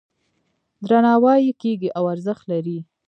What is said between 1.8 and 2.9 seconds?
او ارزښت لري.